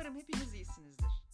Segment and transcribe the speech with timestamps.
[0.00, 1.24] Umarım hepiniz iyisinizdir.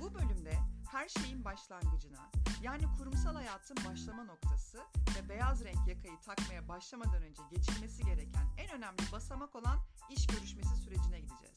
[0.00, 0.58] Bu bölümde
[0.90, 2.30] her şeyin başlangıcına,
[2.62, 4.78] yani kurumsal hayatın başlama noktası
[5.16, 9.78] ve beyaz renk yakayı takmaya başlamadan önce geçilmesi gereken en önemli basamak olan
[10.10, 11.56] iş görüşmesi sürecine gideceğiz.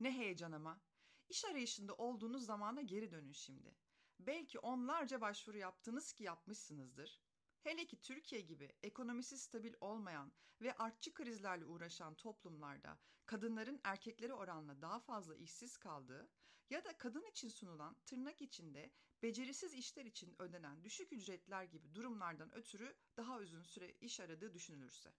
[0.00, 0.80] Ne heyecan ama.
[1.28, 3.74] İş arayışında olduğunuz zamana geri dönün şimdi.
[4.20, 7.20] Belki onlarca başvuru yaptınız ki yapmışsınızdır.
[7.62, 14.82] Hele ki Türkiye gibi ekonomisi stabil olmayan ve artçı krizlerle uğraşan toplumlarda kadınların erkeklere oranla
[14.82, 16.28] daha fazla işsiz kaldığı
[16.70, 22.54] ya da kadın için sunulan tırnak içinde becerisiz işler için ödenen düşük ücretler gibi durumlardan
[22.54, 25.12] ötürü daha uzun süre iş aradığı düşünülürse.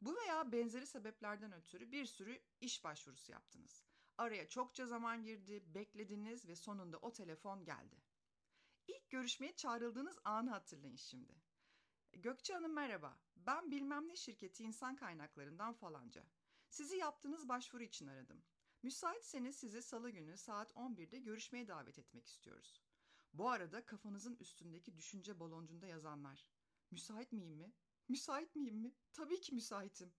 [0.00, 3.84] Bu veya benzeri sebeplerden ötürü bir sürü iş başvurusu yaptınız.
[4.18, 7.96] Araya çokça zaman girdi, beklediniz ve sonunda o telefon geldi.
[8.86, 11.42] İlk görüşmeye çağrıldığınız anı hatırlayın şimdi.
[12.12, 13.18] Gökçe Hanım merhaba.
[13.36, 16.26] Ben bilmem ne şirketi insan kaynaklarından falanca.
[16.68, 18.42] Sizi yaptığınız başvuru için aradım.
[18.82, 22.82] Müsaitseniz sizi salı günü saat 11'de görüşmeye davet etmek istiyoruz.
[23.32, 26.46] Bu arada kafanızın üstündeki düşünce baloncunda yazanlar.
[26.90, 27.72] Müsait miyim mi?
[28.08, 28.94] Müsait miyim mi?
[29.12, 30.14] Tabii ki müsaitim.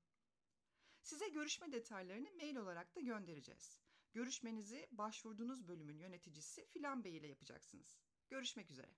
[1.01, 3.79] Size görüşme detaylarını mail olarak da göndereceğiz.
[4.13, 7.99] Görüşmenizi başvurduğunuz bölümün yöneticisi Filan Bey ile yapacaksınız.
[8.29, 8.95] Görüşmek üzere.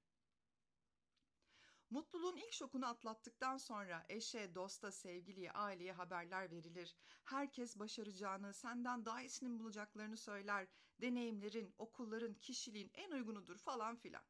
[1.89, 6.95] Mutluluğun ilk şokunu atlattıktan sonra eşe, dosta, sevgiliye, aileye haberler verilir.
[7.23, 10.67] Herkes başaracağını, senden daha iyisini bulacaklarını söyler.
[11.01, 14.23] Deneyimlerin, okulların, kişiliğin en uygunudur falan filan.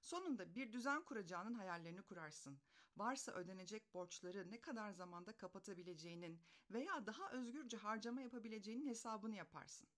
[0.00, 2.60] Sonunda bir düzen kuracağının hayallerini kurarsın.
[2.96, 9.88] Varsa ödenecek borçları ne kadar zamanda kapatabileceğinin veya daha özgürce harcama yapabileceğinin hesabını yaparsın.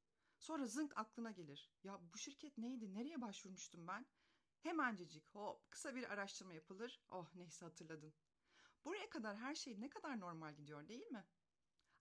[0.44, 1.70] Sonra zınk aklına gelir.
[1.84, 2.94] Ya bu şirket neydi?
[2.94, 4.06] Nereye başvurmuştum ben?
[4.60, 7.00] Hemencecik hop kısa bir araştırma yapılır.
[7.10, 8.14] Oh neyse hatırladın.
[8.84, 11.26] Buraya kadar her şey ne kadar normal gidiyor değil mi?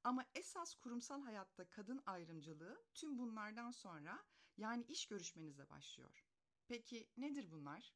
[0.04, 4.26] Ama esas kurumsal hayatta kadın ayrımcılığı tüm bunlardan sonra
[4.58, 6.26] yani iş görüşmenizde başlıyor.
[6.68, 7.94] Peki nedir bunlar?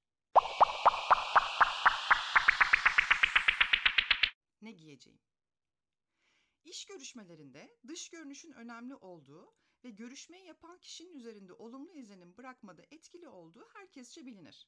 [4.62, 5.20] Ne giyeceğim?
[6.64, 9.54] İş görüşmelerinde dış görünüşün önemli olduğu
[9.88, 14.68] ve görüşmeyi yapan kişinin üzerinde olumlu izlenim bırakmada etkili olduğu herkesçe bilinir.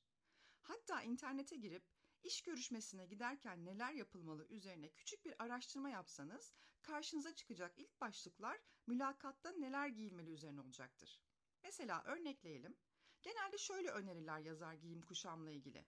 [0.62, 1.84] Hatta internete girip
[2.24, 9.52] iş görüşmesine giderken neler yapılmalı üzerine küçük bir araştırma yapsanız karşınıza çıkacak ilk başlıklar mülakatta
[9.52, 11.22] neler giyilmeli üzerine olacaktır.
[11.64, 12.78] Mesela örnekleyelim.
[13.22, 15.86] Genelde şöyle öneriler yazar giyim kuşamla ilgili.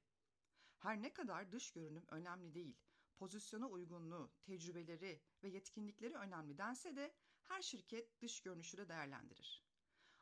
[0.78, 2.78] Her ne kadar dış görünüm önemli değil,
[3.16, 7.14] pozisyona uygunluğu, tecrübeleri ve yetkinlikleri önemli dense de
[7.44, 9.64] her şirket dış görünüşü de değerlendirir.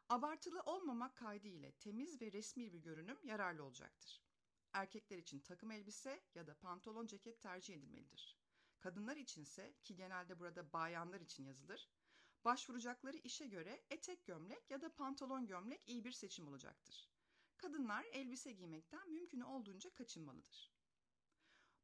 [0.10, 4.24] Abartılı olmamak kaydı ile temiz ve resmi bir görünüm yararlı olacaktır.
[4.74, 8.38] Erkekler için takım elbise ya da pantolon ceket tercih edilmelidir.
[8.80, 11.90] Kadınlar içinse ki genelde burada bayanlar için yazılır,
[12.46, 17.10] başvuracakları işe göre etek gömlek ya da pantolon gömlek iyi bir seçim olacaktır.
[17.58, 20.74] Kadınlar elbise giymekten mümkün olduğunca kaçınmalıdır.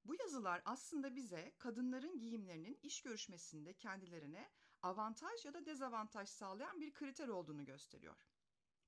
[0.05, 4.51] Bu yazılar aslında bize kadınların giyimlerinin iş görüşmesinde kendilerine
[4.85, 8.15] avantaj ya da dezavantaj sağlayan bir kriter olduğunu gösteriyor.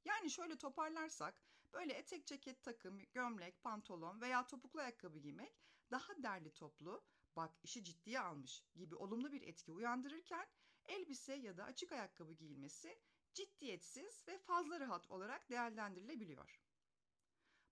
[0.05, 1.41] Yani şöyle toparlarsak
[1.73, 5.59] böyle etek ceket takım, gömlek, pantolon veya topuklu ayakkabı giymek
[5.91, 7.03] daha derli toplu,
[7.35, 10.47] bak işi ciddiye almış gibi olumlu bir etki uyandırırken
[10.85, 12.99] elbise ya da açık ayakkabı giyilmesi
[13.33, 16.61] ciddiyetsiz ve fazla rahat olarak değerlendirilebiliyor.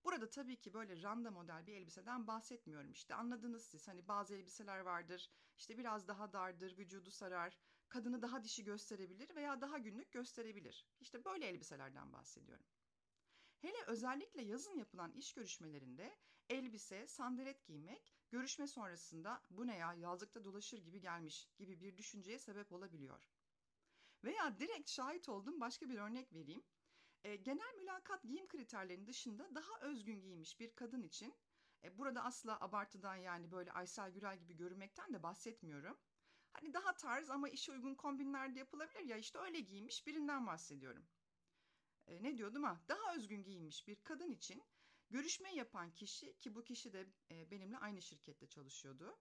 [0.04, 2.92] Burada tabii ki böyle randa model bir elbiseden bahsetmiyorum.
[2.92, 7.58] İşte anladınız siz hani bazı elbiseler vardır işte biraz daha dardır, vücudu sarar,
[7.96, 10.86] kadını daha dişi gösterebilir veya daha günlük gösterebilir.
[11.00, 12.66] İşte böyle elbiselerden bahsediyorum.
[13.58, 16.16] Hele özellikle yazın yapılan iş görüşmelerinde
[16.48, 22.38] elbise, sandalet giymek görüşme sonrasında bu ne ya yazlıkta dolaşır gibi gelmiş gibi bir düşünceye
[22.38, 23.28] sebep olabiliyor.
[24.24, 26.62] Veya direkt şahit olduğum başka bir örnek vereyim.
[27.24, 31.34] E, genel mülakat giyim kriterlerinin dışında daha özgün giymiş bir kadın için
[31.84, 35.98] e, burada asla abartıdan yani böyle Aysel Gürel gibi görünmekten de bahsetmiyorum.
[36.60, 41.06] Hani daha tarz ama işe uygun kombinlerde yapılabilir ya işte öyle giymiş birinden bahsediyorum.
[42.06, 42.80] E, ne diyordum ha?
[42.88, 44.62] Daha özgün giyinmiş bir kadın için
[45.10, 49.18] görüşme yapan kişi ki bu kişi de e, benimle aynı şirkette çalışıyordu.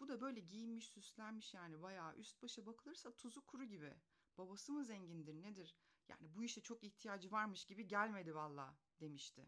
[0.00, 3.94] Bu da böyle giyinmiş, süslenmiş yani bayağı üst başa bakılırsa tuzu kuru gibi.
[4.38, 5.76] Babası mı zengindir nedir?
[6.08, 9.46] Yani bu işe çok ihtiyacı varmış gibi gelmedi valla demişti.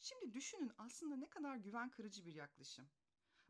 [0.00, 2.90] Şimdi düşünün aslında ne kadar güven kırıcı bir yaklaşım.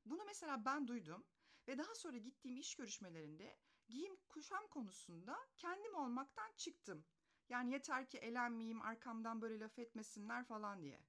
[0.05, 1.25] Bunu mesela ben duydum
[1.69, 7.05] ve daha sonra gittiğim iş görüşmelerinde giyim kuşam konusunda kendim olmaktan çıktım.
[7.49, 11.05] Yani yeter ki elenmeyeyim, arkamdan böyle laf etmesinler falan diye.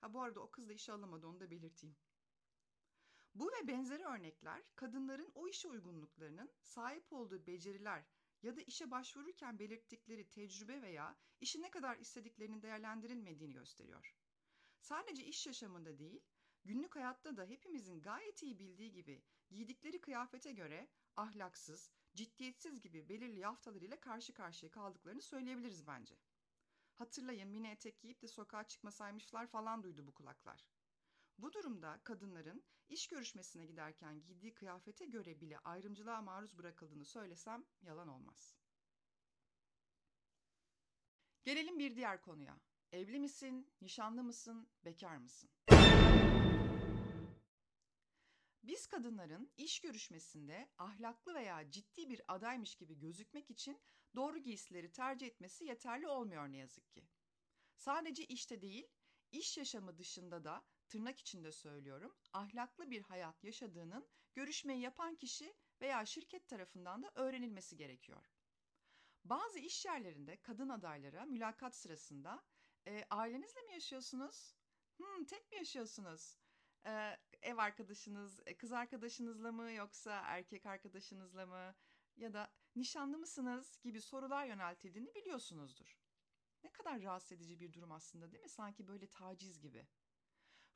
[0.00, 1.96] Ha bu arada o kız da işe alamadı onu da belirteyim.
[3.34, 8.04] Bu ve benzeri örnekler kadınların o işe uygunluklarının sahip olduğu beceriler
[8.42, 14.14] ya da işe başvururken belirttikleri tecrübe veya işi ne kadar istediklerinin değerlendirilmediğini gösteriyor.
[14.80, 16.22] Sadece iş yaşamında değil,
[16.64, 23.40] günlük hayatta da hepimizin gayet iyi bildiği gibi giydikleri kıyafete göre ahlaksız, ciddiyetsiz gibi belirli
[23.40, 26.16] yaftalarıyla karşı karşıya kaldıklarını söyleyebiliriz bence.
[26.94, 30.66] Hatırlayın mini etek giyip de sokağa çıkmasaymışlar falan duydu bu kulaklar.
[31.38, 38.08] Bu durumda kadınların iş görüşmesine giderken giydiği kıyafete göre bile ayrımcılığa maruz bırakıldığını söylesem yalan
[38.08, 38.56] olmaz.
[41.44, 42.60] Gelelim bir diğer konuya.
[42.92, 45.50] Evli misin, nişanlı mısın, bekar mısın?
[48.68, 53.80] Biz kadınların iş görüşmesinde ahlaklı veya ciddi bir adaymış gibi gözükmek için
[54.14, 57.08] doğru giysileri tercih etmesi yeterli olmuyor ne yazık ki.
[57.76, 58.88] Sadece işte değil,
[59.32, 66.06] iş yaşamı dışında da tırnak içinde söylüyorum, ahlaklı bir hayat yaşadığının görüşmeyi yapan kişi veya
[66.06, 68.32] şirket tarafından da öğrenilmesi gerekiyor.
[69.24, 72.44] Bazı iş yerlerinde kadın adaylara mülakat sırasında
[72.86, 74.54] e, ailenizle mi yaşıyorsunuz?
[74.96, 76.38] Hmm, tek mi yaşıyorsunuz?
[76.86, 81.74] E, ev arkadaşınız, e, kız arkadaşınızla mı yoksa erkek arkadaşınızla mı?
[82.16, 85.98] Ya da nişanlı mısınız gibi sorular yöneltildiğini biliyorsunuzdur.
[86.64, 88.48] Ne kadar rahatsız edici bir durum aslında değil mi?
[88.48, 89.86] Sanki böyle taciz gibi.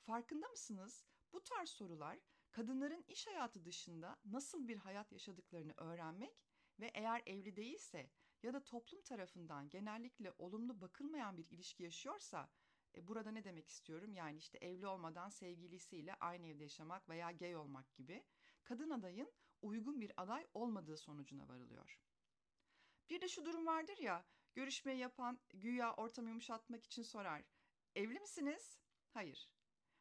[0.00, 1.05] Farkında mısınız?
[1.32, 2.19] Bu tarz sorular
[2.50, 6.44] kadınların iş hayatı dışında nasıl bir hayat yaşadıklarını öğrenmek
[6.81, 8.11] ve eğer evli değilse
[8.43, 12.49] ya da toplum tarafından genellikle olumlu bakılmayan bir ilişki yaşıyorsa
[13.00, 14.14] burada ne demek istiyorum?
[14.14, 18.24] Yani işte evli olmadan sevgilisiyle aynı evde yaşamak veya gay olmak gibi
[18.64, 22.00] kadın adayın uygun bir aday olmadığı sonucuna varılıyor.
[23.10, 24.24] Bir de şu durum vardır ya,
[24.54, 27.44] görüşmeyi yapan güya ortamı yumuşatmak için sorar.
[27.94, 28.78] Evli misiniz?
[29.10, 29.50] Hayır.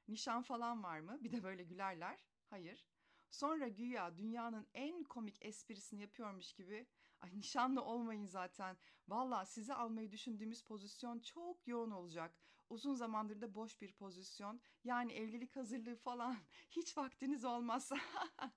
[0.08, 1.18] Nişan falan var mı?
[1.24, 2.26] Bir de böyle gülerler.
[2.50, 2.88] Hayır.
[3.32, 6.88] Sonra güya dünyanın en komik esprisini yapıyormuş gibi
[7.22, 8.78] ay nişanlı olmayın zaten.
[9.08, 12.36] Valla sizi almayı düşündüğümüz pozisyon çok yoğun olacak.
[12.72, 14.62] Uzun zamandır da boş bir pozisyon.
[14.84, 16.38] Yani evlilik hazırlığı falan
[16.70, 17.98] hiç vaktiniz olmazsa.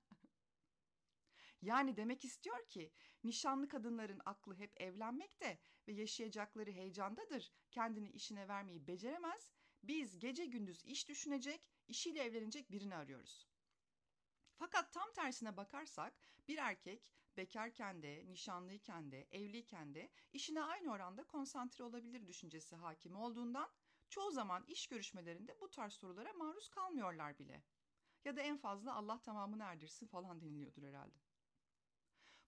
[1.62, 2.92] yani demek istiyor ki
[3.24, 5.58] nişanlı kadınların aklı hep evlenmekte
[5.88, 7.52] ve yaşayacakları heyecandadır.
[7.70, 9.50] Kendini işine vermeyi beceremez
[9.82, 13.48] biz gece gündüz iş düşünecek, işiyle evlenecek birini arıyoruz.
[14.56, 16.14] Fakat tam tersine bakarsak
[16.48, 23.16] bir erkek bekarken de, nişanlıyken de, evliyken de işine aynı oranda konsantre olabilir düşüncesi hakim
[23.16, 23.70] olduğundan
[24.14, 27.62] çoğu zaman iş görüşmelerinde bu tarz sorulara maruz kalmıyorlar bile.
[28.24, 31.18] Ya da en fazla Allah tamamını erdirsin falan deniliyordur herhalde.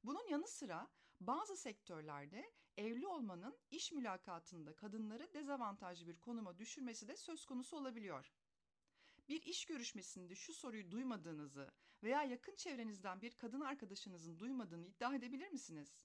[0.04, 0.90] Bunun yanı sıra
[1.20, 8.32] bazı sektörlerde evli olmanın iş mülakatında kadınları dezavantajlı bir konuma düşürmesi de söz konusu olabiliyor.
[9.28, 11.70] Bir iş görüşmesinde şu soruyu duymadığınızı
[12.02, 15.96] veya yakın çevrenizden bir kadın arkadaşınızın duymadığını iddia edebilir misiniz?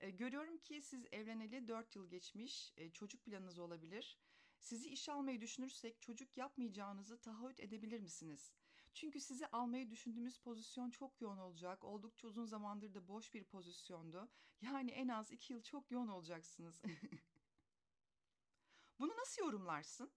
[0.00, 4.18] E, görüyorum ki siz evleneli 4 yıl geçmiş, e, çocuk planınız olabilir.
[4.58, 8.52] Sizi iş almayı düşünürsek çocuk yapmayacağınızı taahhüt edebilir misiniz?
[8.94, 11.84] Çünkü sizi almayı düşündüğümüz pozisyon çok yoğun olacak.
[11.84, 14.28] Oldukça uzun zamandır da boş bir pozisyondu.
[14.60, 16.82] Yani en az iki yıl çok yoğun olacaksınız.
[18.98, 20.12] Bunu nasıl yorumlarsın?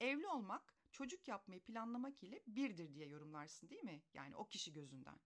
[0.00, 4.02] Evli olmak, çocuk yapmayı planlamak ile birdir diye yorumlarsın değil mi?
[4.14, 5.20] Yani o kişi gözünden.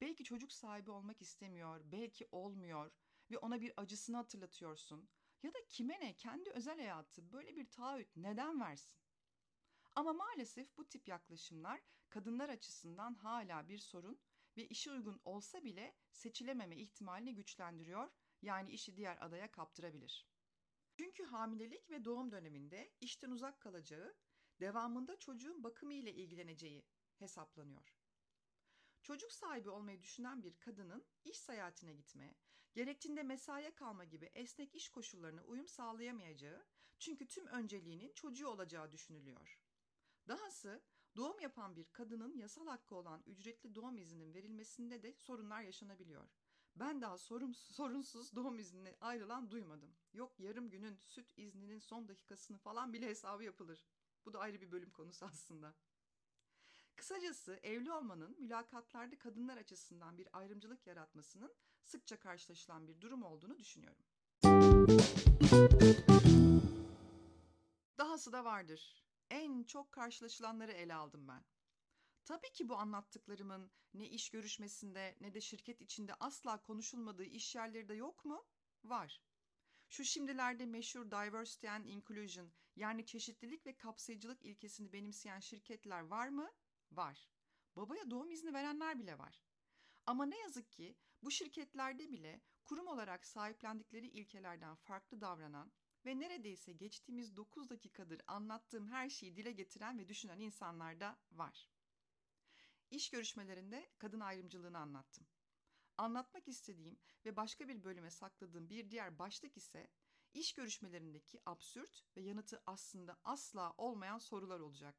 [0.00, 2.90] Belki çocuk sahibi olmak istemiyor, belki olmuyor
[3.30, 5.08] ve ona bir acısını hatırlatıyorsun.
[5.42, 8.94] Ya da kime ne kendi özel hayatı böyle bir taahhüt neden versin?
[9.94, 14.20] Ama maalesef bu tip yaklaşımlar kadınlar açısından hala bir sorun
[14.56, 18.10] ve işe uygun olsa bile seçilememe ihtimalini güçlendiriyor
[18.42, 20.26] yani işi diğer adaya kaptırabilir.
[20.96, 24.16] Çünkü hamilelik ve doğum döneminde işten uzak kalacağı,
[24.60, 26.86] devamında çocuğun bakımı ile ilgileneceği
[27.18, 27.94] hesaplanıyor.
[29.02, 32.34] Çocuk sahibi olmayı düşünen bir kadının iş seyahatine gitme,
[32.74, 36.64] gerektiğinde mesaiye kalma gibi esnek iş koşullarına uyum sağlayamayacağı
[36.98, 39.58] çünkü tüm önceliğinin çocuğu olacağı düşünülüyor.
[40.28, 40.82] Dahası
[41.16, 46.28] doğum yapan bir kadının yasal hakkı olan ücretli doğum izninin verilmesinde de sorunlar yaşanabiliyor.
[46.76, 49.94] Ben daha sorum, sorunsuz doğum iznine ayrılan duymadım.
[50.12, 53.86] Yok yarım günün süt izninin son dakikasını falan bile hesabı yapılır.
[54.24, 55.74] Bu da ayrı bir bölüm konusu aslında.
[56.96, 64.04] Kısacası evli olmanın mülakatlarda kadınlar açısından bir ayrımcılık yaratmasının sıkça karşılaşılan bir durum olduğunu düşünüyorum.
[67.98, 71.44] Dahası da vardır en çok karşılaşılanları ele aldım ben.
[72.24, 77.88] Tabii ki bu anlattıklarımın ne iş görüşmesinde ne de şirket içinde asla konuşulmadığı iş yerleri
[77.88, 78.44] de yok mu?
[78.84, 79.22] Var.
[79.88, 86.50] Şu şimdilerde meşhur diversity and inclusion yani çeşitlilik ve kapsayıcılık ilkesini benimseyen şirketler var mı?
[86.92, 87.28] Var.
[87.76, 89.42] babaya doğum izni verenler bile var.
[90.06, 95.72] Ama ne yazık ki bu şirketlerde bile kurum olarak sahiplendikleri ilkelerden farklı davranan
[96.06, 101.70] ve neredeyse geçtiğimiz 9 dakikadır anlattığım her şeyi dile getiren ve düşünen insanlar da var.
[102.90, 105.26] İş görüşmelerinde kadın ayrımcılığını anlattım.
[105.98, 109.90] Anlatmak istediğim ve başka bir bölüme sakladığım bir diğer başlık ise
[110.34, 114.96] iş görüşmelerindeki absürt ve yanıtı aslında asla olmayan sorular olacak.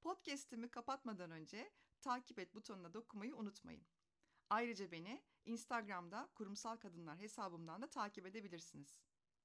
[0.00, 3.86] Podcast'imi kapatmadan önce takip et butonuna dokunmayı unutmayın.
[4.50, 9.02] Ayrıca beni Instagram'da kurumsal kadınlar hesabımdan da takip edebilirsiniz.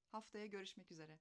[0.07, 1.19] Haftaya görüşmek üzere.